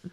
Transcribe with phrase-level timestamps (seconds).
[0.00, 0.06] Hej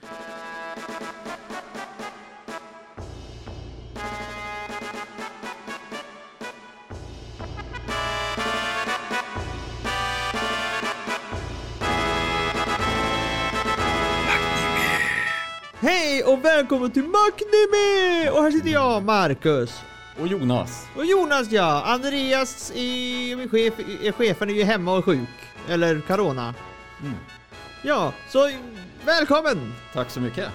[16.23, 18.29] och välkommen till Magnimi!
[18.31, 19.81] Och här sitter jag, Marcus.
[20.19, 20.87] Och Jonas.
[20.95, 23.73] Och Jonas ja, Andreas i, min chef,
[24.03, 25.29] är chefen är ju hemma och sjuk.
[25.69, 26.53] Eller corona.
[27.01, 27.15] Mm.
[27.83, 28.49] Ja, så
[29.07, 29.73] välkommen!
[29.93, 30.49] Tack så mycket.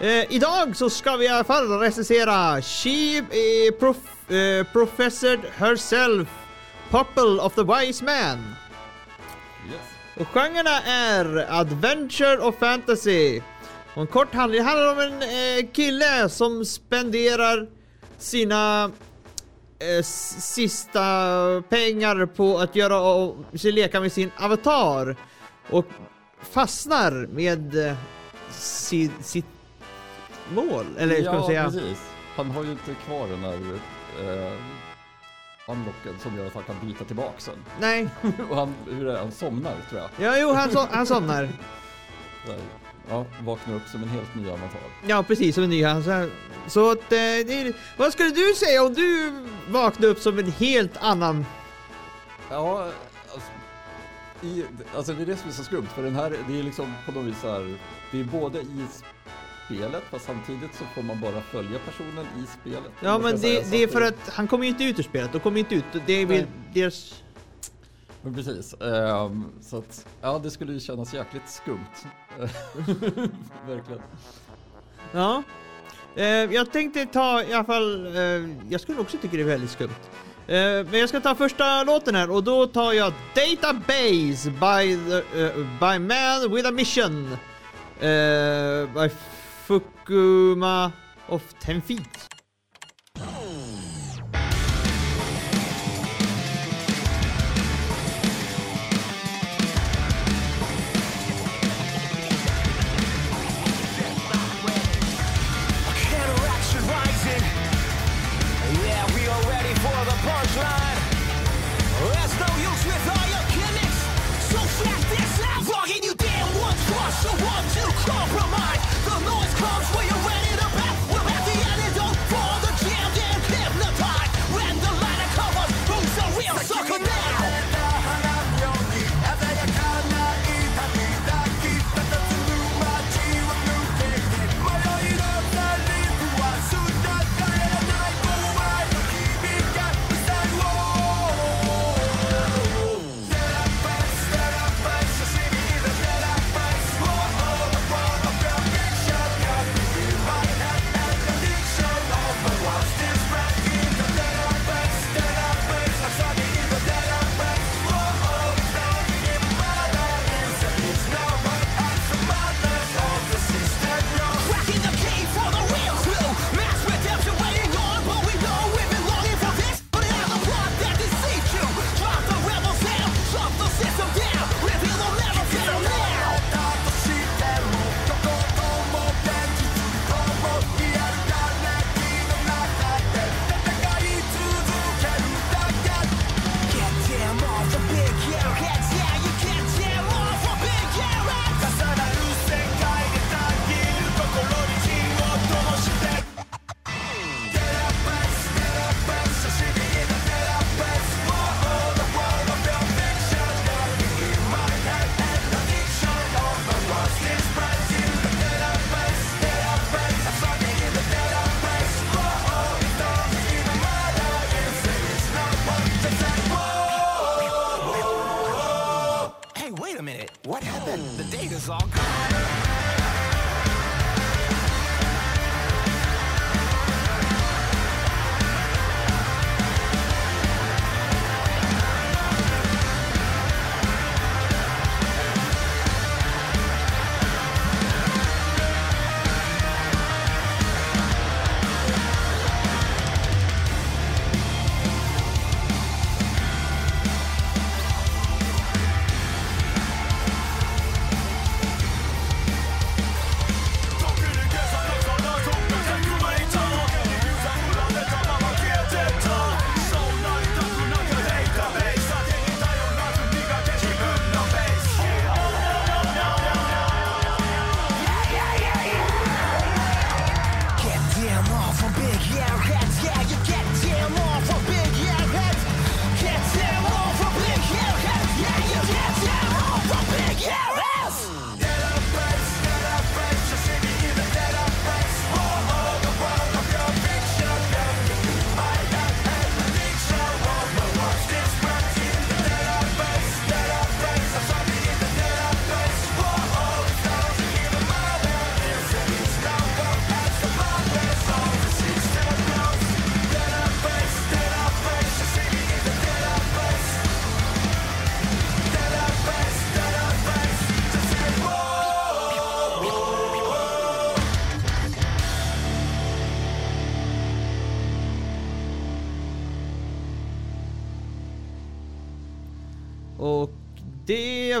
[0.00, 6.28] Eh, idag så ska vi i alla fall recensera She eh, prof, eh, Professor Herself
[6.90, 8.54] Popple of the Wise Man.
[9.70, 9.80] Yes.
[10.16, 13.40] Och genrerna är Adventure och Fantasy.
[13.94, 17.68] Och en kort handling det handlar om en eh, kille som spenderar
[18.18, 18.90] sina
[19.78, 20.02] eh,
[20.40, 21.02] sista
[21.68, 25.16] pengar på att göra och leka med sin avatar.
[25.70, 25.86] Och
[26.42, 27.96] fastnar med eh,
[28.50, 29.46] si, sitt
[30.54, 31.64] mål, eller ska man ja, säga.
[31.64, 31.98] precis.
[32.36, 34.52] Han har ju inte kvar den här eh,
[35.68, 37.64] unlocken som gör att han kan byta tillbaka sen.
[37.80, 38.08] Nej,
[38.50, 39.18] Och han, hur är det?
[39.18, 40.10] Han somnar tror jag.
[40.32, 41.42] ja, jo, han, so han somnar.
[42.46, 42.56] Där.
[43.10, 44.80] Ja, vaknar upp som en helt ny avatar.
[45.06, 46.04] Ja, precis som en ny han.
[46.04, 46.28] Så,
[46.66, 49.32] så att, eh, är- vad skulle du säga om du
[49.68, 51.46] vaknade upp som en helt annan...
[52.50, 52.98] Ja, alltså,
[54.42, 54.64] i,
[54.96, 57.12] alltså det är det som är så skumt för den här, det är liksom på
[57.12, 57.78] något vis här,
[58.12, 58.86] det är både i
[59.66, 62.92] spelet fast samtidigt så får man bara följa personen i spelet.
[63.00, 65.32] Ja, men det, det är för att han kommer ju inte ut ur spelet.
[65.32, 65.84] De kommer inte ut.
[66.06, 67.22] Det är väl deras...
[68.22, 68.74] Men precis.
[68.80, 71.78] ehm, så att, ja det skulle ju kännas jäkligt skumt.
[73.66, 74.02] Verkligen.
[75.12, 75.42] Ja.
[76.16, 78.16] Eh, jag tänkte ta i alla fall...
[78.16, 78.22] Eh,
[78.68, 79.94] jag skulle också tycka det är väldigt skumt.
[80.48, 85.42] Eh, men jag ska ta första låten här och då tar jag Database by, the,
[85.42, 87.36] uh, by Man with a Mission.
[88.00, 89.10] Eh, by
[89.66, 90.92] Fukuma
[91.28, 92.27] of Ten Feet.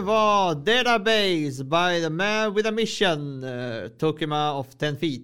[0.08, 3.44] Var Database by the man with a mission.
[3.44, 5.22] Eh, uh, Tokima of 10 feet.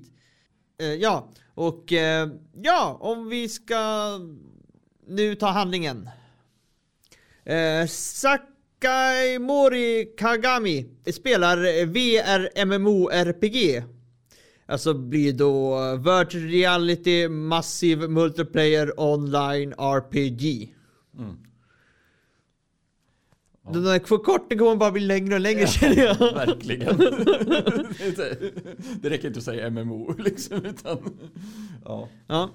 [0.82, 2.32] Uh, ja, och uh,
[2.62, 4.20] ja, om vi ska
[5.06, 6.08] nu ta handlingen.
[7.46, 13.84] Uh, Sakai Mori Kagami spelar VR MMORPG.
[14.66, 20.74] Alltså blir då Virtual Reality Massive Multiplayer Online RPG.
[21.18, 21.36] Mm.
[23.72, 26.18] Den där förkortningen kommer bara bli längre och längre känner jag.
[26.18, 26.96] Verkligen.
[29.02, 30.98] Det räcker inte att säga MMO liksom, utan...
[31.84, 32.08] Ja.
[32.26, 32.50] Ja.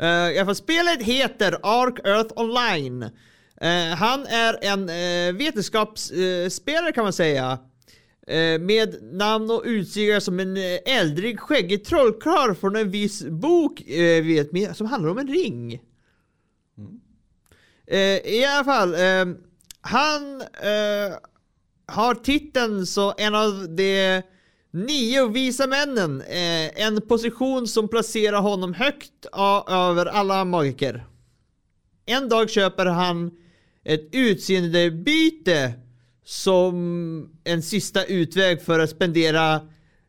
[0.00, 3.02] Uh, I alla fall, spelet heter Ark Earth Online.
[3.60, 7.58] Eh, han är en uh, vetenskapsspelare kan man säga.
[8.60, 13.82] Med namn och utseende som en uh, äldrig skäggig trollkarl från en viss bok
[14.22, 15.80] vet, som handlar om en ring.
[17.86, 18.94] Eh, I alla fall,
[19.82, 21.16] han eh,
[21.86, 24.22] har titeln så en av de
[24.70, 26.20] nio visa männen.
[26.20, 29.26] Eh, en position som placerar honom högt
[29.68, 31.06] över alla magiker.
[32.06, 33.30] En dag köper han
[33.84, 35.72] ett utseendebyte
[36.24, 36.74] som
[37.44, 39.54] en sista utväg för att spendera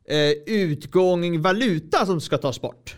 [0.05, 2.95] eh, utgång valuta som ska tas bort.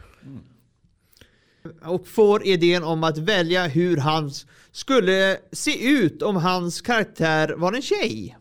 [1.86, 4.32] Och får idén om att välja hur han
[4.76, 8.38] skulle se ut om hans karaktär var en tjej.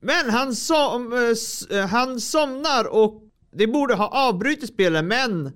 [0.00, 3.22] Men han, som, eh, eh, han somnar och
[3.52, 5.46] det borde ha avbrutit spelet men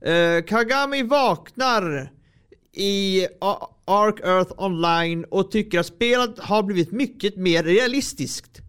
[0.00, 2.12] eh, Kagami vaknar
[2.72, 3.26] i
[3.84, 8.60] Ark Earth Online och tycker att spelet har blivit mycket mer realistiskt.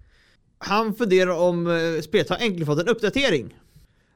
[0.58, 3.56] Han funderar om eh, spelet har äntligen fått en uppdatering.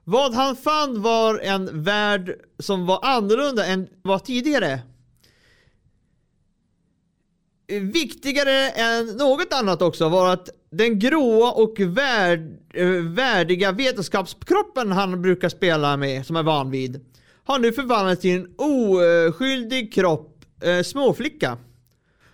[0.04, 4.82] Vad han fann var en värld som var annorlunda än vad tidigare.
[7.80, 15.22] Viktigare än något annat också var att den gråa och värd, eh, värdiga vetenskapskroppen han
[15.22, 17.06] brukar spela med, som är van vid,
[17.44, 21.58] har nu förvandlats till en oskyldig kropp, eh, småflicka.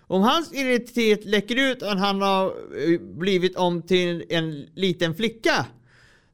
[0.00, 5.66] Om hans identitet läcker ut att han har eh, blivit om till en liten flicka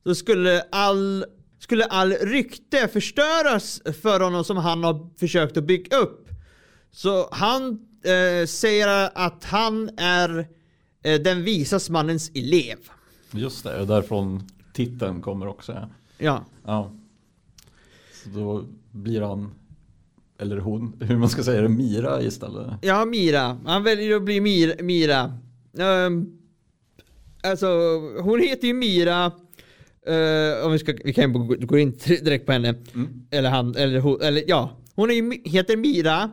[0.05, 1.25] då skulle all,
[1.59, 6.29] skulle all rykte förstöras för honom som han har försökt att bygga upp.
[6.91, 10.47] Så han eh, säger att han är
[11.03, 12.77] eh, den visas mannens elev.
[13.31, 14.43] Just det, och därifrån
[14.73, 15.73] titeln kommer också.
[15.73, 15.89] Ja.
[16.19, 16.45] Ja.
[16.65, 16.93] ja.
[18.23, 19.51] Så då blir han,
[20.39, 22.67] eller hon, hur man ska säga det, Mira istället.
[22.83, 23.59] Ja, Mira.
[23.67, 24.83] Han väljer att bli Mira.
[24.83, 25.39] Mira.
[25.79, 26.39] Ehm,
[27.43, 27.67] alltså,
[28.21, 29.33] hon heter ju Mira.
[30.07, 31.33] Eh, om vi, ska, vi kan
[31.67, 32.75] gå- in direkt på henne.
[33.31, 34.71] Eller han, eller hon, eller ja.
[34.95, 36.31] Hon är heter Mira.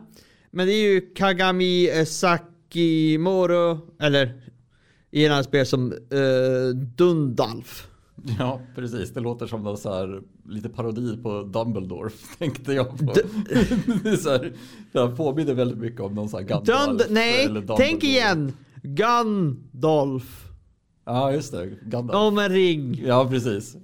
[0.52, 4.42] Men det är ju Kagami eh, Sakimoro, eller
[5.10, 7.88] i en annan spel som uh, Dundalf.
[8.38, 9.10] Ja, precis.
[9.10, 13.04] Det låter som någon så här, lite parodi på Dumbledore, tänkte jag på.
[14.02, 14.52] det är så här,
[14.92, 16.88] det påminner väldigt mycket om någon sån här Gandalf.
[16.88, 18.52] Dund, nej, tänk igen!
[18.82, 20.48] Gandalf.
[21.04, 21.66] Ja, just det.
[21.82, 22.16] Gandalf.
[22.16, 23.02] Om en ring.
[23.06, 23.76] Ja, precis.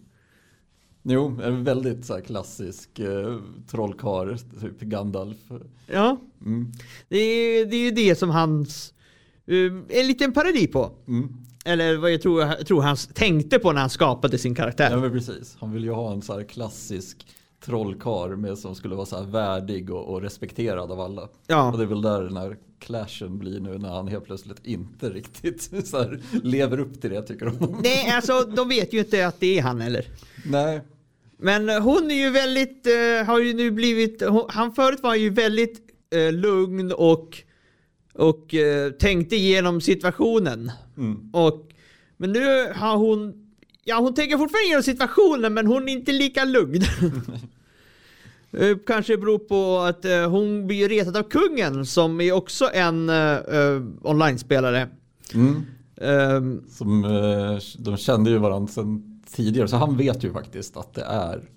[1.11, 3.37] Jo, en väldigt så klassisk eh,
[3.71, 5.37] trollkarl, typ Gandalf.
[5.87, 6.21] Ja.
[6.41, 6.73] Mm.
[7.09, 8.95] Det är, det är ju det som hans...
[9.51, 10.91] Uh, en liten parodi på.
[11.09, 11.29] Mm.
[11.65, 14.91] Eller vad jag tror, jag tror han tänkte på när han skapade sin karaktär.
[14.91, 15.57] Ja, men precis.
[15.61, 17.27] Han vill ju ha en så klassisk
[17.65, 21.29] trollkarl med som skulle vara så värdig och, och respekterad av alla.
[21.47, 21.73] Ja.
[21.73, 25.11] Och det är väl där den här clashen blir nu när han helt plötsligt inte
[25.11, 27.81] riktigt så lever upp till det tycker de.
[27.83, 30.07] Nej, alltså de vet ju inte att det är han eller.
[30.45, 30.81] Nej.
[31.39, 35.15] Men eh, hon är ju väldigt, eh, har ju nu blivit, hon, han förut var
[35.15, 35.81] ju väldigt
[36.11, 37.39] eh, lugn och,
[38.15, 40.73] och eh, tänkte igenom situationen.
[40.97, 41.31] Mm.
[41.33, 41.69] Och,
[42.17, 43.51] men nu har hon,
[43.85, 46.83] ja hon tänker fortfarande igenom situationen men hon är inte lika lugn.
[48.53, 53.09] Eh, Kanske beror på att eh, hon blir retad av kungen som är också en
[53.09, 54.89] eh, online-spelare.
[55.35, 55.63] Mm.
[56.01, 57.03] Ehm, Som,
[57.79, 61.49] de kände ju varandra sedan tidigare så han vet ju faktiskt att det är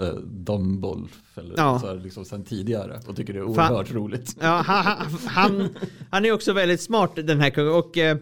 [0.00, 1.78] eh, Dumbledore eller Ja.
[1.80, 3.72] så här, liksom sedan tidigare och tycker det är Fan.
[3.72, 4.36] oerhört roligt.
[4.40, 5.68] Ja, han, han,
[6.10, 8.16] han, är också väldigt smart den här kungen och, eh,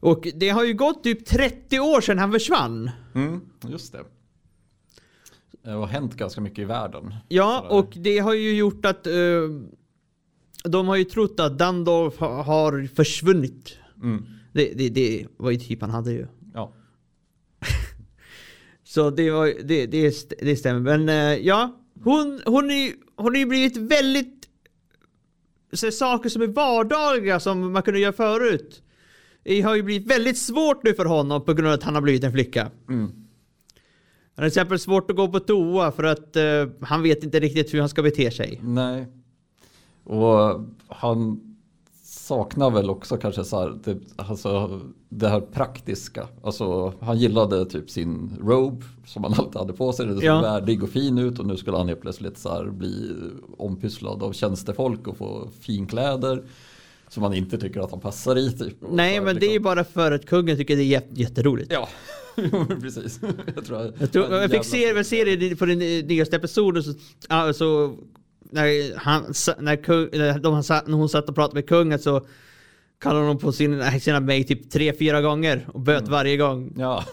[0.00, 2.90] och det har ju gått typ 30 år sedan han försvann.
[3.14, 4.04] Mm, just det.
[5.64, 7.14] Det har hänt ganska mycket i världen.
[7.28, 9.12] Ja, och det har ju gjort att eh,
[10.64, 13.76] de har ju trott att Dandorf ha- har försvunnit.
[14.02, 14.24] Mm.
[14.52, 16.26] Det, det, det var ju typ han hade ju.
[18.92, 20.80] Så det, var, det, det, det stämmer.
[20.80, 24.48] Men eh, ja, hon, hon, är, hon har ju blivit väldigt
[25.72, 28.82] så saker som är vardagliga som man kunde göra förut.
[29.42, 32.02] Det har ju blivit väldigt svårt nu för honom på grund av att han har
[32.02, 32.70] blivit en flicka.
[32.88, 33.00] Mm.
[33.04, 33.10] Han
[34.36, 37.74] har till exempel svårt att gå på toa för att eh, han vet inte riktigt
[37.74, 38.60] hur han ska bete sig.
[38.62, 39.06] Nej.
[40.04, 41.40] Och han
[42.26, 46.28] saknar väl också kanske så här, typ, alltså, det här praktiska.
[46.42, 50.06] Alltså, han gillade typ sin robe som han alltid hade på sig.
[50.06, 50.40] Det såg Ja.
[50.40, 53.10] värdig och fin ut och nu skulle han helt plötsligt så här, bli
[53.58, 56.42] ompysslad av tjänstefolk och få finkläder.
[57.08, 58.52] Som han inte tycker att han passar i.
[58.52, 58.76] Typ.
[58.92, 61.12] Nej här, men det är ju liksom- bara för att kungen tycker det är jät-
[61.14, 61.72] jätteroligt.
[61.72, 61.88] Ja,
[62.80, 63.20] precis.
[63.54, 66.92] jag tror jag, Jag, tror, jag fick se, jag det på den nyaste episoden så,
[67.54, 67.94] så
[68.52, 69.22] när, han,
[69.58, 72.26] när, kung, de, när hon satt och pratade med kungen så
[73.00, 76.72] kallade hon på sin, sina mig typ tre, fyra gånger och böt varje gång.
[76.76, 77.04] Ja.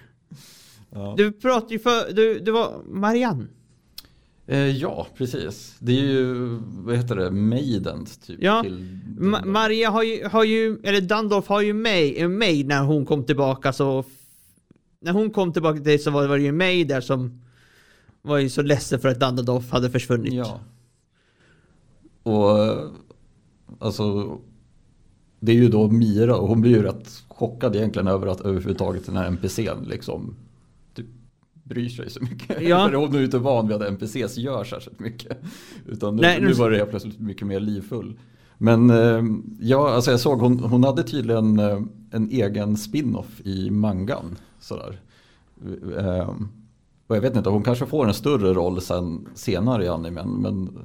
[0.90, 1.14] ja.
[1.16, 3.46] Du pratade ju för, du, du var Marianne.
[4.46, 5.76] Eh, ja, precis.
[5.78, 8.38] Det är ju, vad heter det, Maiden typ.
[8.42, 8.64] Ja,
[9.18, 13.24] Ma- Maria har ju, har ju, eller Dundalf har ju mig, mig när hon kom
[13.24, 14.04] tillbaka så
[15.00, 17.40] när hon kom tillbaka till dig så var det ju mig där som
[18.22, 20.32] var ju så ledsen för att Dundalf hade försvunnit.
[20.34, 20.60] Ja.
[22.22, 22.88] Och eh,
[23.78, 24.38] alltså
[25.40, 29.06] det är ju då Mira och hon blir ju rätt chockad egentligen över att överhuvudtaget
[29.06, 30.34] den här NPCn liksom
[30.94, 31.06] typ
[31.64, 32.62] bryr sig så mycket.
[32.62, 32.86] Ja.
[32.90, 35.38] För hon är ju inte van vid att NPCs gör särskilt mycket.
[35.86, 38.18] Utan nu, Nej, nu- var det helt plötsligt mycket mer livfull.
[38.58, 39.22] Men eh,
[39.60, 44.36] ja, alltså jag såg hon, hon hade tydligen eh, en egen spin-off i mangan.
[44.60, 45.00] Sådär.
[47.10, 50.28] Och jag vet inte, hon kanske får en större roll sen senare i animen.
[50.30, 50.78] Men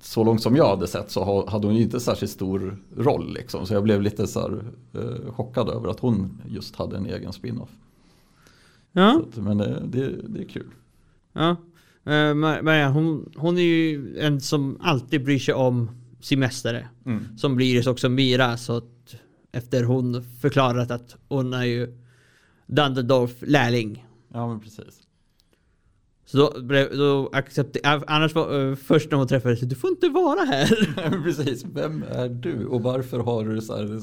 [0.00, 3.34] så långt som jag hade sett så ha- hade hon ju inte särskilt stor roll.
[3.34, 3.66] Liksom.
[3.66, 4.64] Så jag blev lite så här,
[4.94, 7.68] eh, chockad över att hon just hade en egen spin-off.
[8.92, 9.22] Ja.
[9.28, 10.66] Att, men eh, det, det är kul.
[11.32, 11.50] Ja.
[12.12, 15.90] Eh, Maria, hon, hon är ju en som alltid bryr sig om
[16.20, 16.88] sin mästare.
[17.36, 19.14] Som blir också Mira så att
[19.52, 21.98] efter hon förklarat att hon är ju
[22.66, 24.06] Dunderdorf lärling.
[24.32, 25.00] Ja men precis.
[26.30, 26.52] Så då,
[26.96, 31.22] då accepterade, annars var eh, först när hon träffades, du får inte vara här.
[31.24, 34.00] precis, vem är du och varför har du så här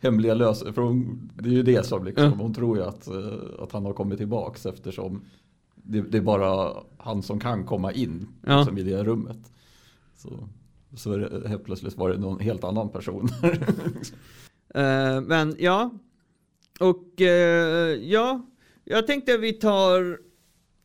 [0.00, 0.72] hemliga lösningar?
[0.72, 2.30] För hon, det är ju det som liksom, Ja.
[2.38, 3.14] hon tror ju att, eh,
[3.58, 5.24] att han har kommit tillbaks eftersom
[5.74, 8.58] det, det är bara han som kan komma in Ja.
[8.58, 9.52] liksom, i det rummet.
[10.16, 10.48] Så,
[10.96, 13.28] så är det, helt plötsligt var det någon helt annan person.
[14.74, 15.90] Eh, men ja.
[16.80, 18.46] Och eh, ja,
[18.84, 20.18] jag tänkte att vi tar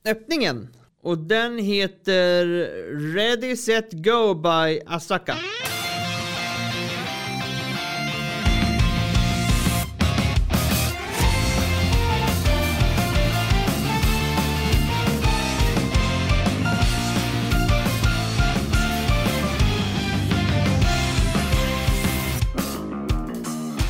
[0.07, 0.67] öppningen.
[1.01, 2.45] Och den heter
[3.13, 5.37] Ready Set Go by Asaka.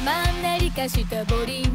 [0.08, 1.67] マ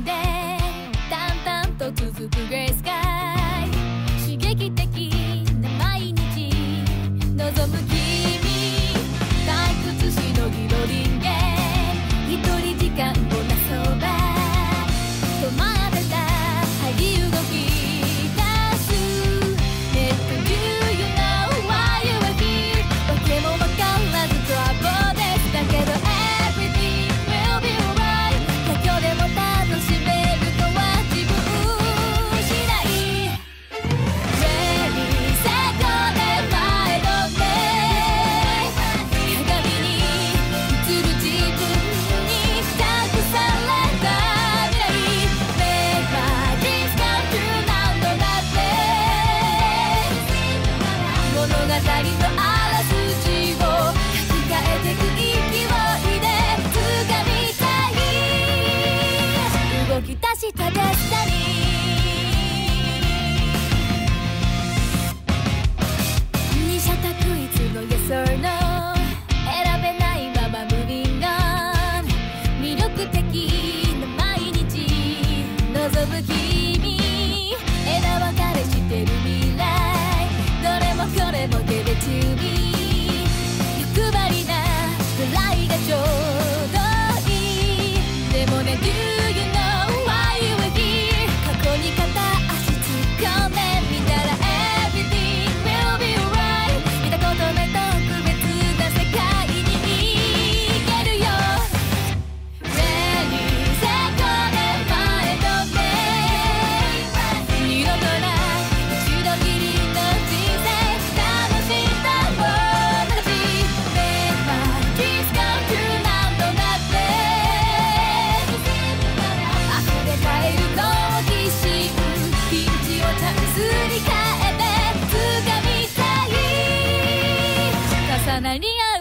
[128.53, 128.92] María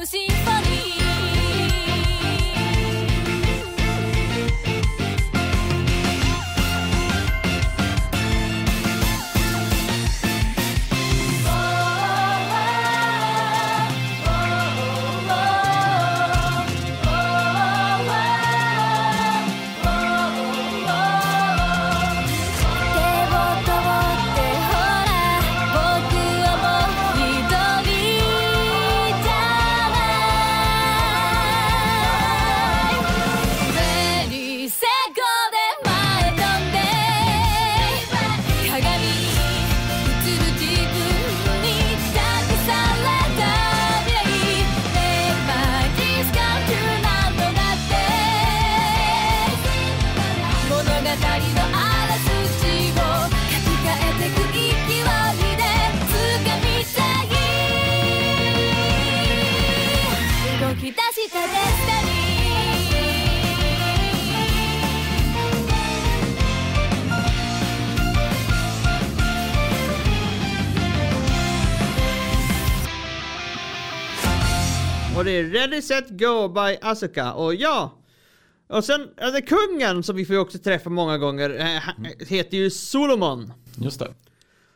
[61.34, 61.38] Och
[75.26, 77.34] det är Ready Set Go by Asuka.
[77.34, 77.98] Och ja!
[78.68, 82.70] Och sen, alltså kungen som vi får också träffa många gånger, eh, han heter ju
[82.70, 83.54] Solomon.
[83.76, 84.14] Just det.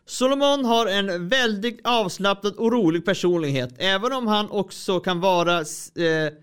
[0.05, 6.33] Solomon har en väldigt avslappnad och rolig personlighet, även om han också kan vara eh,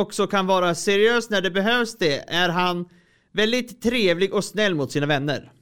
[0.00, 2.88] också kan vara seriös när det behövs det, är han
[3.32, 5.52] väldigt trevlig och snäll mot sina vänner.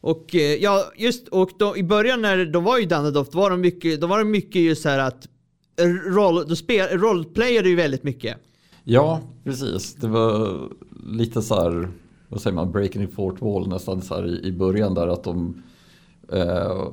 [0.00, 3.50] Och eh, ja, just och då, i början när de var i Danadoft, då var
[3.50, 5.28] de mycket, då var det mycket just så här att
[6.06, 8.36] roll, då spel, rollplayade ju väldigt mycket.
[8.84, 9.94] Ja, precis.
[9.94, 10.60] Det var
[11.06, 11.88] lite så här,
[12.28, 15.24] vad säger man, breaking the fourth wall nästan så här i, i början där att
[15.24, 15.62] de,
[16.32, 16.88] eh,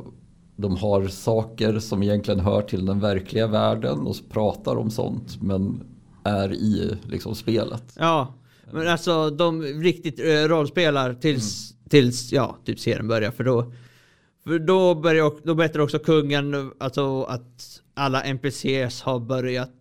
[0.58, 5.84] de har saker som egentligen hör till den verkliga världen och pratar om sånt men
[6.24, 7.84] är i liksom spelet.
[8.00, 8.34] Ja,
[8.72, 13.72] men alltså de riktigt eh, rollspelar tills, tills ja, typ serien börjar för då
[14.43, 19.72] för då, börjar, då berättar också kungen alltså att alla NPCs har börjat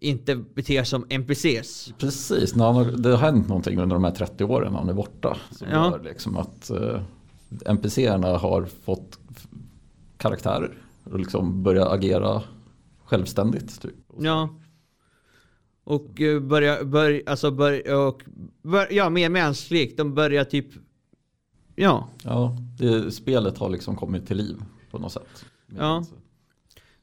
[0.00, 1.92] inte bete sig som NPCs.
[1.98, 5.36] Precis, när har, det har hänt någonting under de här 30 åren han är borta.
[5.50, 5.90] Som Ja.
[5.90, 7.00] gör liksom att eh,
[7.66, 9.18] NPCerna har fått
[10.22, 12.42] karaktärer och liksom börjar agera
[13.04, 13.82] självständigt.
[13.82, 13.94] Typ.
[14.18, 14.48] Ja.
[15.84, 18.22] Och eh, börja, börja, alltså börja, och
[18.62, 19.96] bör, ja, mer mänskligt.
[19.96, 20.66] De börjar typ,
[21.74, 22.08] ja.
[22.24, 24.56] Ja, det, spelet har liksom kommit till liv
[24.90, 25.44] på något sätt.
[25.78, 26.04] Ja.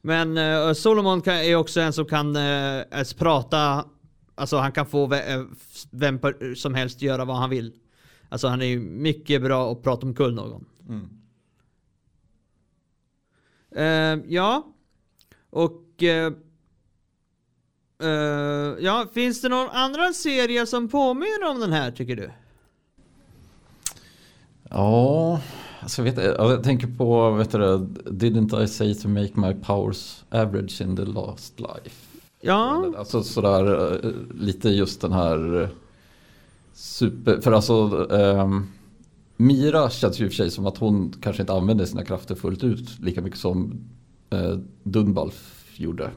[0.02, 2.42] Men eh, Solomon kan, är också en som kan eh,
[2.90, 3.84] ens prata,
[4.34, 5.46] alltså han kan få ve-
[5.90, 6.20] vem
[6.56, 7.72] som helst göra vad han vill.
[8.28, 10.64] Alltså han är ju mycket bra att prata omkull någon.
[10.88, 11.08] Mm.
[13.76, 14.66] Eh, ja.
[15.50, 16.02] Och...
[16.02, 16.32] eh,
[18.02, 22.30] eh, ja, finns det någon annan serie som påminner om den här tycker du?
[24.70, 25.40] Ja,
[25.80, 27.58] alltså vet, ja, jag tänker på, vet du
[28.04, 32.06] Didn't I say to make my powers average in the last life?
[32.40, 32.92] Ja.
[32.98, 34.00] Alltså sådär
[34.34, 35.68] lite just den här
[36.72, 38.66] super, för alltså ehm,
[39.40, 42.34] Mira känns ju i och för sig som att hon kanske inte använder sina krafter
[42.34, 43.80] fullt ut lika mycket som
[44.30, 46.10] eh, Dunbalf gjorde.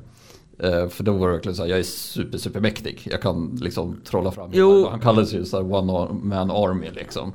[0.60, 3.08] Eh, för då var det verkligen så här, jag är super, super mäktig.
[3.12, 4.50] Jag kan liksom trolla fram.
[4.54, 4.88] Jo.
[4.90, 7.34] Han kallades ju så här one man army liksom.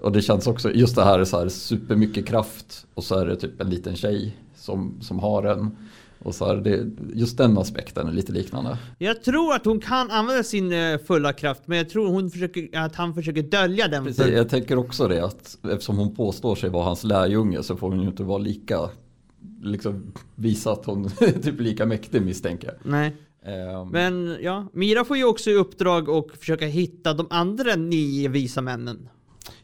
[0.00, 3.26] Och det känns också, just det här är så här supermycket kraft och så är
[3.26, 5.76] det typ en liten tjej som, som har den.
[6.26, 8.78] Och så här, det, just den aspekten är lite liknande.
[8.98, 12.78] Jag tror att hon kan använda sin eh, fulla kraft, men jag tror hon försöker,
[12.78, 14.04] att han försöker dölja den.
[14.04, 17.90] Precis, jag tänker också det att eftersom hon påstår sig vara hans lärjunge så får
[17.90, 18.78] hon ju inte vara lika,
[19.62, 22.90] liksom visa att hon är typ lika mäktig misstänker jag.
[22.90, 23.16] nej.
[23.44, 28.28] Ehm, Men ja, Mira får ju också i uppdrag att försöka hitta de andra nio
[28.28, 29.08] visa männen.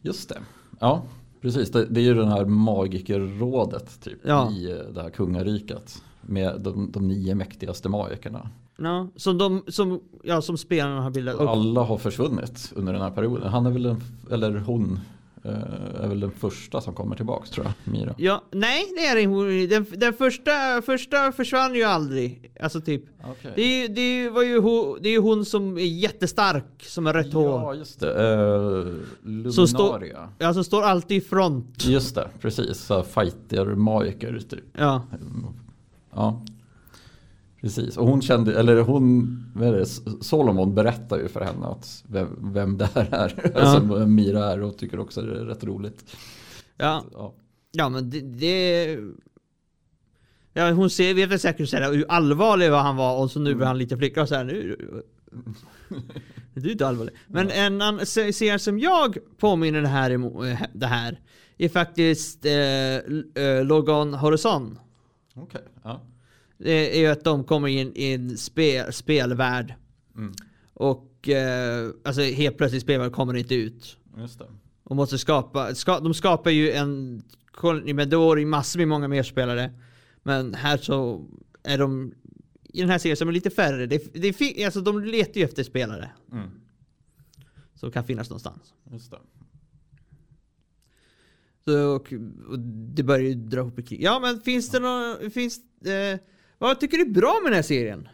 [0.02, 0.38] Just det.
[0.80, 1.02] Ja,
[1.40, 1.70] precis.
[1.70, 4.50] Det, det är ju den här magikerrådet typ Ja.
[4.52, 6.02] i eh, det här kungariket.
[6.22, 8.50] Med de, de nio mäktigaste magikerna.
[8.78, 11.34] Ja, som de, som, ja, som spelarna har bildat.
[11.34, 13.48] Och alla har försvunnit under den här perioden.
[13.48, 15.00] Han är väl den, eller hon
[15.44, 18.14] eh, är väl den första som kommer tillbaks tror jag, Mira.
[18.18, 19.16] Ja, nej det är
[19.60, 19.66] det.
[19.66, 22.52] Den, den första, första försvann ju aldrig.
[22.60, 23.04] Alltså typ.
[23.24, 23.52] Okej.
[23.56, 27.58] Det, är- det var ju hon, det är hon som är jättestark, som rött Ja,
[27.58, 27.74] hår.
[27.74, 28.36] just det.
[28.36, 30.28] Uh, Så stå- Luminaria.
[30.40, 31.84] Alltså står alltid i front.
[31.86, 32.90] Just det, precis.
[33.14, 34.64] Fighter-magiker typ.
[34.78, 35.02] Ja.
[36.14, 36.44] Ja.
[37.60, 39.86] Precis, och hon kände, eller hon, det,
[40.20, 43.56] Solomon berättar ju för henne att vem, vem det här är.
[43.58, 46.16] Alltså vem Mira är och tycker också det är rätt roligt.
[46.76, 47.34] Ja, Ja.
[47.72, 48.98] ja men det, det...
[50.52, 53.54] Ja, hon ser, vet väl säkert så här, hur allvarlig han var och så nu
[53.54, 54.76] blir han lite flickrig och så här, nu...
[56.54, 57.14] Du är inte allvarlig.
[57.26, 61.20] Men en annan se- serie som jag påminner det här, eh, det här
[61.58, 64.78] är faktiskt eh, eh, Logan Horizon.
[65.34, 66.00] Okej, ja.
[66.58, 69.74] Det är ju att de kommer in i en spe, spelvärld.
[70.16, 70.32] Mm.
[70.74, 73.96] Och eh, alltså helt plötsligt spelvärld kommer inte ut.
[74.16, 74.46] Just det.
[74.84, 77.22] Och måste skapa, ska, de skapar ju en
[77.94, 79.70] men då är det massor med många mer spelare.
[80.22, 81.26] Men här så
[81.62, 82.14] är de
[82.64, 83.86] i den här serien som är lite färre.
[83.86, 86.50] Det, det, alltså de letar ju efter spelare Mm.
[87.74, 88.74] som kan finnas någonstans.
[88.90, 89.18] Just det.
[91.64, 92.12] Så, och,
[92.48, 92.58] och
[92.94, 94.02] det börjar ju dra ihop i krig.
[94.02, 96.20] Ja men finns det någon, finns eh,
[96.58, 98.08] vad tycker du är bra med den här serien?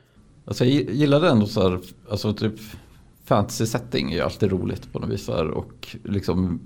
[0.45, 1.81] Alltså jag gillade ändå så här,
[2.11, 2.55] alltså typ
[3.25, 5.29] fantasy setting är ju alltid roligt på något vis.
[5.29, 6.61] här, Och liksom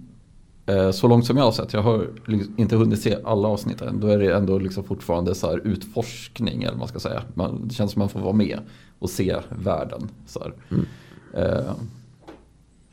[0.67, 3.81] eh, så långt som jag har sett, jag har liksom inte hunnit se alla avsnitt
[3.81, 7.23] än, då är det ändå liksom fortfarande så här utforskning eller man ska säga.
[7.35, 8.61] Man, det känns som man får vara med
[8.99, 10.09] och se världen.
[10.27, 10.55] Så här.
[11.35, 11.73] Eh,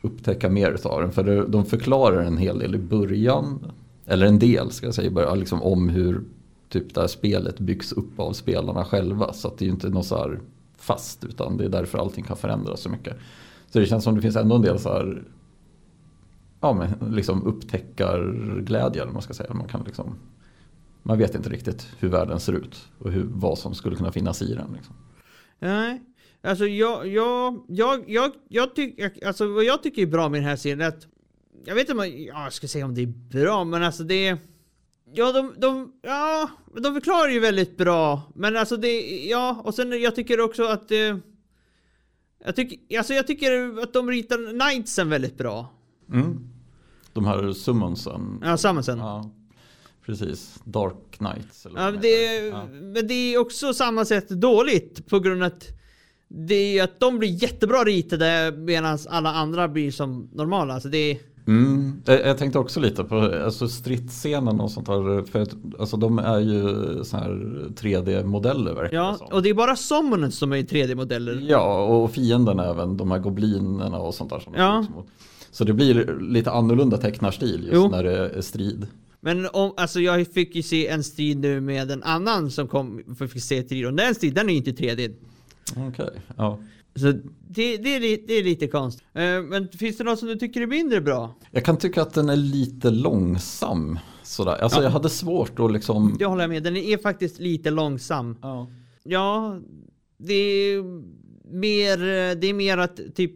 [0.01, 1.11] upptäcka mer utav den.
[1.11, 3.71] För de förklarar en hel del i början,
[4.05, 6.23] eller en del ska jag säga, bara liksom om hur
[6.69, 9.33] typ det här spelet byggs upp av spelarna själva.
[9.33, 10.39] Så att det är ju inte något så här
[10.77, 13.17] fast utan det är därför allting kan förändras så mycket.
[13.69, 15.23] Så det känns som det finns ändå en del så här
[16.59, 19.53] ja, men liksom upptäckarglädje eller man ska säga.
[19.53, 20.15] Man, kan liksom,
[21.03, 24.41] man vet inte riktigt hur världen ser ut och hur, vad som skulle kunna finnas
[24.41, 24.73] i den.
[24.73, 24.95] Liksom.
[25.59, 26.01] Nej,
[26.43, 30.49] alltså jag, jag, jag, jag, jag tycker, alltså vad jag tycker är bra med den
[30.49, 31.07] här serien är att
[31.65, 34.03] jag vet inte om jag, ja, jag ska säga om det är bra, men alltså
[34.03, 34.37] det
[35.13, 36.49] Ja, de, de, ja,
[36.81, 40.91] de förklarar ju väldigt bra, men alltså det, ja, och sen jag tycker också att
[40.91, 41.17] eh,
[42.45, 45.73] jag tycker, alltså jag tycker att de ritar Knightsen väldigt bra.
[46.13, 46.49] Mm.
[47.13, 48.41] De här summonsen.
[48.43, 48.97] Ja, Summonsen.
[48.97, 49.31] Ja,
[50.05, 50.59] precis.
[50.63, 51.65] Dark Knights.
[51.65, 52.65] Eller Ja, det, ja.
[52.65, 55.78] men det är också samma sätt dåligt på grund av att
[56.29, 60.73] det är ju att de blir jättebra ritade medan alla andra blir som normala.
[60.73, 62.01] Alltså det är, Mm.
[62.05, 63.15] Jag, tänkte också lite på
[63.45, 65.23] alltså stridsscenen och sånt där.
[65.31, 66.63] För att, alltså de är ju
[67.03, 67.29] så här
[67.75, 69.27] 3D-modeller verkar ja, som.
[69.27, 71.45] och det är bara Summoners som är i 3D-modeller.
[71.49, 74.39] Ja, och fienden även, de här goblinerna och sånt där.
[74.39, 74.85] Som Ja.
[75.51, 77.89] Så det blir lite annorlunda tecknarstil just Jo.
[77.89, 78.87] när det är strid.
[79.21, 83.01] Men om, alltså jag fick ju se en strid nu med en annan som kom,
[83.17, 85.13] för fick se strid och den striden den är ju inte 3D.
[85.77, 86.59] Okej, ja.
[86.95, 87.11] Så
[87.47, 89.03] det, det, är, det är lite konstigt.
[89.13, 91.35] Eh, men finns det något som du tycker är mindre bra?
[91.51, 93.99] Jag kan tycka att den är lite långsam.
[94.23, 94.51] Sådär.
[94.63, 94.83] Alltså Ja.
[94.83, 96.17] jag hade svårt att liksom...
[96.19, 98.37] Jag håller med, den är faktiskt lite långsam.
[98.41, 98.67] Ja.
[99.03, 99.57] Ja,
[100.17, 100.83] det är
[101.51, 101.97] mer,
[102.35, 103.35] det är mer att typ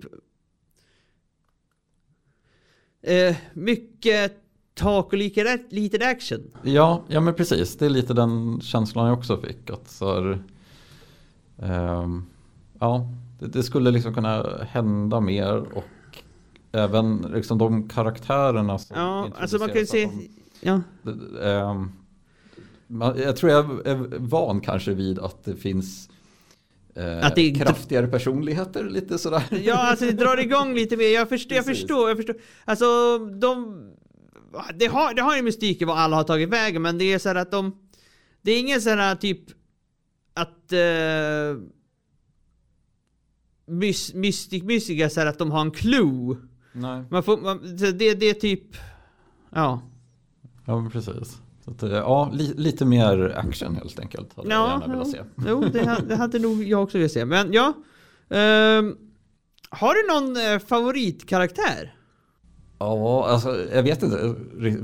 [3.02, 4.38] eh, mycket
[4.74, 6.52] tak och lite, lite action.
[6.63, 7.78] Ja, ja men precis.
[7.78, 9.69] Det är lite den känslan jag också fick.
[9.69, 10.43] Att så här,
[11.62, 12.26] ehm,
[12.80, 13.08] ja,
[13.39, 15.84] det, det skulle liksom kunna hända mer och
[16.72, 20.10] även liksom de karaktärerna som Ja, alltså man kan ju se...
[20.62, 20.82] Ja.
[21.04, 21.92] de- ehm,
[22.88, 26.10] man, jag tror jag är van kanske vid att det finns
[26.96, 29.44] eh, Att det är- kraftigare personligheter lite sådär.
[29.63, 31.08] ja, alltså det drar igång lite mer.
[31.13, 32.36] Jag förstår, jag förstår, jag förstår.
[32.66, 33.80] Alltså de...
[34.76, 37.20] Det har, det har ju mystik i vad alla har tagit vägen, men det är
[37.20, 37.78] så här att de...
[38.42, 39.39] Det är ingen sån här typ...
[40.34, 40.74] Att...
[40.74, 41.62] Uh,
[43.65, 46.38] mys, mystik, mystiga så här att de har en clue.
[46.72, 47.04] Nej.
[47.10, 48.76] Man får, man, det, det är typ...
[49.50, 49.82] Ja.
[50.65, 51.41] Ja, precis.
[51.65, 54.34] Att, eh, ja, li, lite mer action helt enkelt.
[54.36, 55.22] Hade jag Ja, gärna velat se.
[55.48, 57.26] jo det, ha- det hade nog jag också velat se.
[57.26, 57.74] Men ja.
[58.30, 58.98] ehm,
[59.69, 61.96] har du någon eh, favoritkaraktär?
[62.84, 64.36] Ja, alltså jag vet inte.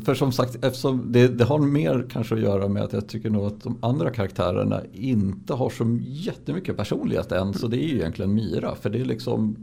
[0.06, 3.30] För som sagt, eftersom det, det har mer kanske att göra med att jag tycker
[3.30, 7.54] nog att de andra karaktärerna inte har så jättemycket personlighet än.
[7.54, 8.76] Så det är ju egentligen Mira.
[8.76, 9.56] För det är liksom,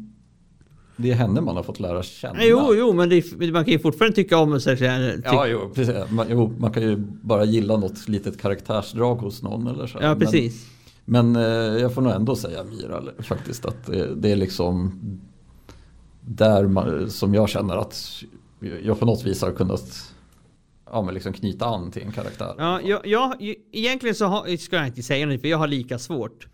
[0.96, 2.44] det är henne man har fått lära känna.
[2.44, 4.76] Jo, jo, men det, man kan ju fortfarande tycka om sig.
[4.76, 4.84] Ty,
[5.24, 5.94] Ja, jo, precis.
[6.10, 9.98] Man, jo, man kan ju bara gilla något litet karaktärsdrag hos någon eller så.
[10.02, 10.66] ja, precis.
[11.04, 13.66] Men, men eh, jag får nog ändå säga Mira faktiskt.
[13.66, 14.92] Att det, det är liksom
[16.26, 18.22] där man, som jag känner att
[18.82, 20.14] jag på något vis har kunnat
[20.90, 22.54] ja, men liksom knyta an till en karaktär.
[22.58, 25.98] Ja, jag, jag, egentligen så har, ska jag inte säga något för jag har lika
[25.98, 26.46] svårt.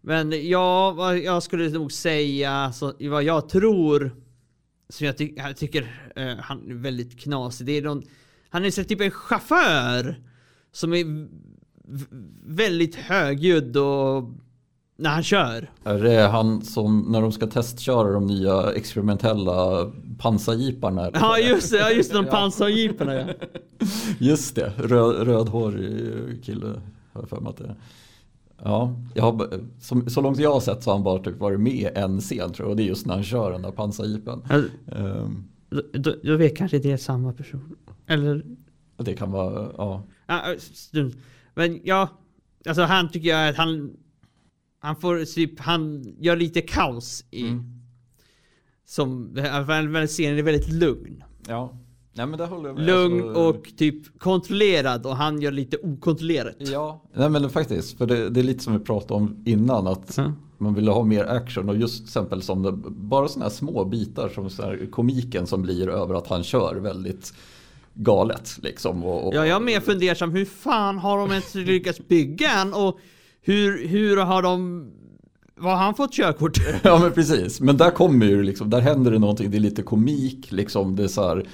[0.00, 4.16] Men jag, jag skulle nog säga, så, vad jag tror,
[4.88, 8.02] som jag, ty, jag tycker eh, han är väldigt knasig, det är någon,
[8.48, 10.22] han är så typ en chaufför
[10.72, 11.28] som är
[12.46, 14.30] väldigt högljudd och
[14.98, 15.70] när han kör.
[15.84, 21.10] Är det han som när de ska testköra de nya experimentella pansarjeeparna?
[21.14, 22.30] Ja just det, ja, just de Ja.
[22.30, 23.26] pansarjeeperna ja.
[24.18, 26.66] Just det, röd, rödhårig kille.
[27.12, 27.74] Har jag för mig att det
[28.64, 29.48] Ja, jag har,
[29.80, 32.52] som, så långt jag har sett så har han bara typ varit med en scen
[32.52, 34.42] tror jag och det är just när han kör den där pansarjeepen.
[34.48, 35.44] Alltså, Ehm,
[35.92, 37.76] Då, då, vet kanske det är samma person.
[38.06, 38.42] Eller?
[38.96, 40.02] det kan vara, ja.
[40.26, 40.42] Ja.
[41.54, 42.08] Men ja,
[42.66, 43.90] alltså han tycker jag att han...
[44.80, 47.42] Han får typ, han gör lite kaos i...
[47.42, 47.64] Mm.
[48.86, 49.34] Som,
[50.06, 51.24] scenen är väldigt lugn.
[51.48, 51.72] Ja,
[52.12, 52.86] nej men det håller jag med.
[52.86, 56.54] Lugn Alltså, och typ kontrollerad och han gör lite okontrollerat.
[56.58, 57.98] Ja, nej men faktiskt.
[57.98, 59.86] För det, det är lite som vi pratade om innan.
[59.86, 60.32] Att Ja.
[60.58, 61.68] man ville ha mer action.
[61.68, 65.46] Och just till exempel som det, bara sådana här små bitar som så här komiken
[65.46, 67.34] som blir över att han kör väldigt
[67.94, 68.58] galet.
[68.62, 70.30] Liksom, och, och, Ja, jag är mer fundersam.
[70.30, 72.74] Hur fan har de ens lyckats bygga en?
[72.74, 72.98] Och
[73.48, 74.86] hur, hur har de...
[75.60, 76.52] Vad har han fått körkort?
[76.82, 79.82] Ja men precis, men där kommer ju liksom, där händer det någonting, det är lite
[79.82, 81.46] komik liksom, det är så här,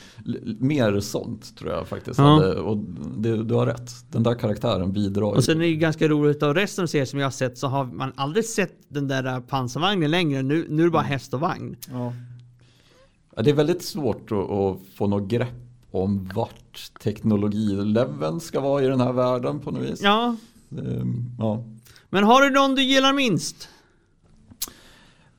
[0.58, 2.18] mer sånt tror jag faktiskt.
[2.18, 2.24] Ja.
[2.24, 2.76] hade- Och
[3.16, 5.22] det, du har rätt, den där karaktären bidrar.
[5.22, 7.58] Och sen är det ju ganska roligt av resten av serien som jag har sett
[7.58, 10.42] så har man aldrig sett den där pansarvagnen längre.
[10.42, 11.76] Nu, nu är det bara häst och vagn.
[11.92, 12.12] Ja.
[13.36, 15.54] Ja, det är väldigt svårt att, att få något grepp
[15.90, 20.00] om vart teknologileveln ska vara i den här världen på något vis.
[20.02, 20.36] Ja,
[20.78, 21.64] Ehm, ja.
[22.14, 23.68] Men har du någon du gillar minst?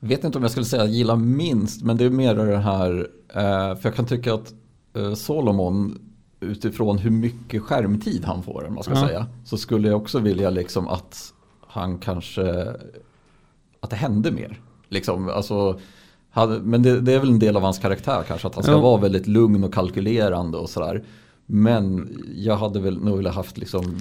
[0.00, 3.76] Vet inte om jag skulle säga gilla minst, men det är mer det här, eh,
[3.76, 4.54] för jag kan tycka att
[4.96, 5.98] eh, Solomon
[6.40, 9.06] utifrån hur mycket skärmtid han får, man ska Ja.
[9.08, 11.32] säga, så skulle jag också vilja liksom att
[11.66, 12.74] han kanske,
[13.80, 14.60] att det hände mer.
[14.88, 15.80] Liksom, alltså,
[16.62, 18.80] men det, det är väl en del av hans karaktär kanske, att han ska Ja.
[18.80, 21.04] vara väldigt lugn och kalkylerande och sådär.
[21.46, 23.98] Men jag hade väl nog velat haft liksom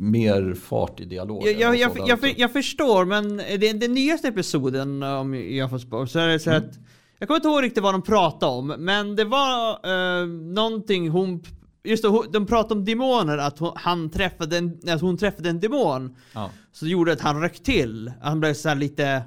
[0.00, 1.58] mer fart i dialogen.
[1.58, 6.18] Jag, jag, jag, jag, förstår, men den, den nyaste episoden, om jag får spå, så
[6.18, 6.78] är det så att
[7.18, 11.42] Jag kommer inte ihåg riktigt vad de pratade om, men det var uh, någonting hon
[11.82, 15.60] Just det, de pratade om demoner, att hon, han träffade en, att hon träffade en
[15.60, 19.22] demon Ja, Så det gjorde att han röck till, han blev så lite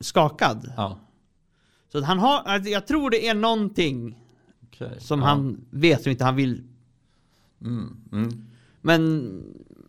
[0.00, 0.98] skakad ja,
[1.92, 4.18] Så att han har, alltså, jag tror det är någonting
[4.66, 4.96] okej.
[4.98, 5.26] som ja.
[5.26, 6.62] han vet som inte han vill
[7.60, 8.46] Mm, mm,
[8.86, 9.42] Men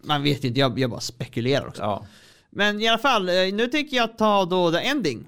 [0.04, 2.06] man vet inte, jag, jag bara spekulerar också ja.
[2.50, 5.28] Men i alla fall, eh, nu tänker jag ta då The Ending.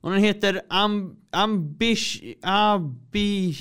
[0.00, 3.56] Och den heter Am, Ambish, Abi,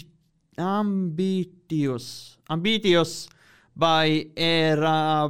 [0.57, 3.29] Ambitious, Ambitious
[3.73, 5.29] by Era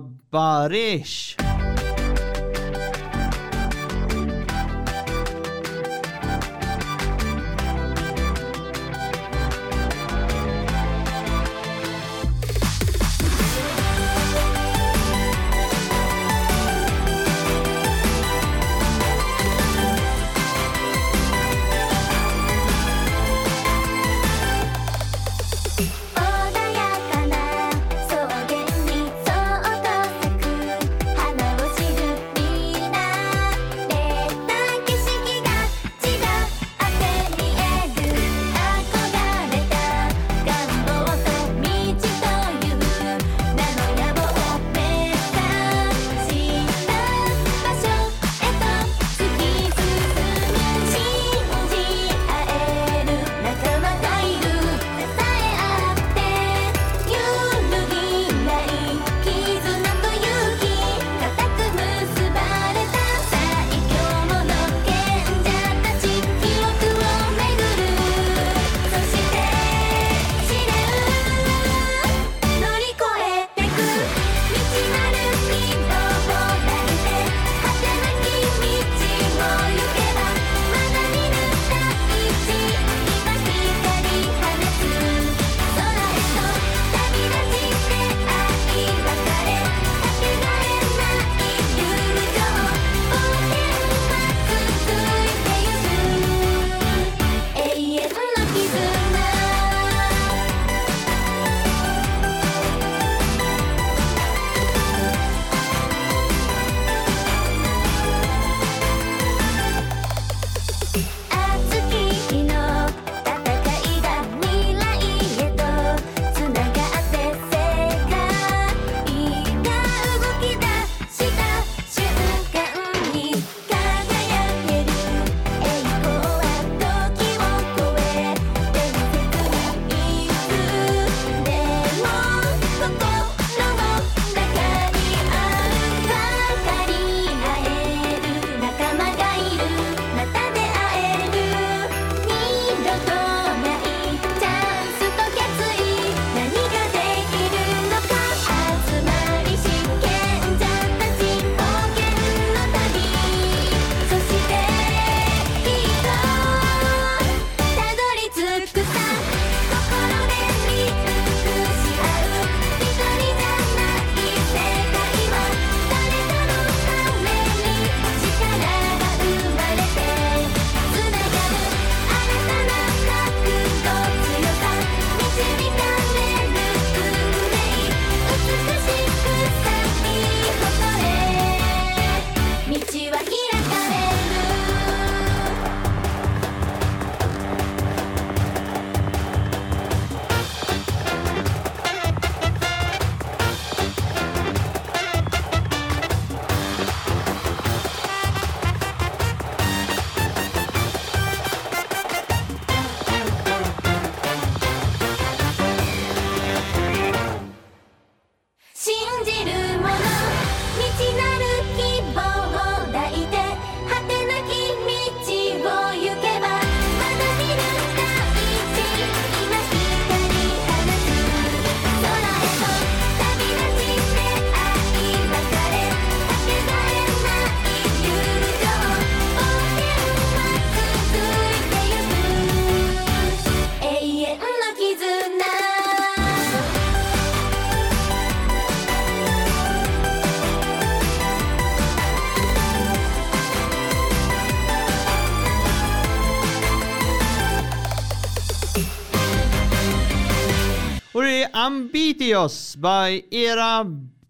[252.35, 253.85] Ambitious by Era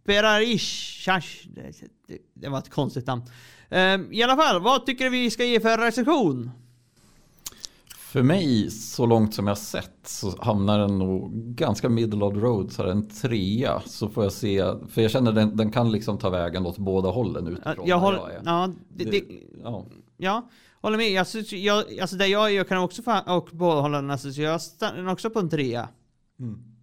[0.06, 1.10] Berarish.
[2.34, 3.22] Det, var ett konstigt namn.
[3.70, 6.52] Ehm, I alla fall, vad tycker du vi ska ge för recension?
[7.98, 12.40] För mig, så långt som jag sett, så hamnar den nog ganska middle of the
[12.40, 13.82] road, så här en trea.
[13.86, 17.10] Så får jag se, för jag känner den, den kan liksom ta vägen åt båda
[17.10, 18.30] hållen utifrån Jag, håller...
[18.30, 18.42] är.
[18.46, 19.24] Ja, det, det,
[19.64, 19.86] ja.
[20.18, 20.50] ja,
[20.82, 21.12] håller med.
[21.12, 24.42] Jag, jag, alltså där jag jag kan också få, och båda hålla den, alltså, så
[24.42, 25.90] jag stannar också på en trea.
[26.40, 26.77] Mm.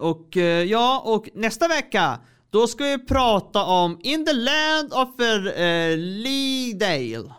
[0.00, 2.18] Och eh, ja, och nästa vecka
[2.50, 7.34] då ska vi prata om In the Land of uh, Leedale.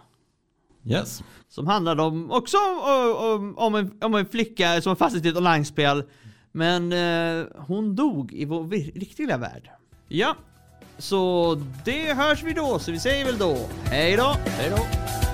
[0.86, 1.24] Yes.
[1.50, 5.30] Som handlar om, också om, om, om, en, om en flicka som är fast i
[5.30, 6.04] ett online-spel.
[6.52, 8.70] Men eh, hon dog i vår
[9.00, 9.70] riktiga värld.
[10.08, 10.36] Ja,
[10.98, 14.36] så det hörs vi då, så vi säger väl då hej då.
[14.46, 15.31] Hej då.